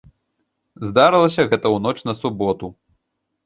[0.89, 2.67] Здарылася гэта ў ноч на суботу.